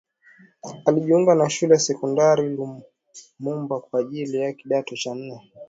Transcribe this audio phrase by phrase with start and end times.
[0.85, 2.49] Alijiunga na Shule ya Sekondari
[3.39, 5.51] Lumumba kwa ajili ya Kidato cha Nne